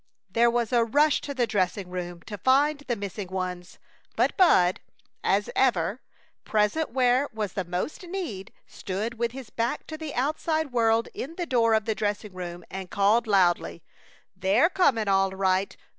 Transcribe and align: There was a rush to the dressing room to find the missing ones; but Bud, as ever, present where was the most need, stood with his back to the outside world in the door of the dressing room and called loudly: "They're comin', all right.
There 0.31 0.49
was 0.49 0.73
a 0.73 0.83
rush 0.83 1.21
to 1.21 1.33
the 1.35 1.45
dressing 1.45 1.91
room 1.91 2.23
to 2.23 2.35
find 2.39 2.79
the 2.87 2.95
missing 2.95 3.27
ones; 3.27 3.77
but 4.15 4.35
Bud, 4.35 4.79
as 5.23 5.47
ever, 5.55 6.01
present 6.43 6.89
where 6.89 7.29
was 7.31 7.53
the 7.53 7.65
most 7.65 8.01
need, 8.07 8.51
stood 8.65 9.19
with 9.19 9.31
his 9.31 9.51
back 9.51 9.85
to 9.85 9.97
the 9.99 10.15
outside 10.15 10.71
world 10.71 11.07
in 11.13 11.35
the 11.35 11.45
door 11.45 11.75
of 11.75 11.85
the 11.85 11.93
dressing 11.93 12.33
room 12.33 12.63
and 12.71 12.89
called 12.89 13.27
loudly: 13.27 13.83
"They're 14.35 14.71
comin', 14.71 15.07
all 15.07 15.33
right. 15.33 15.77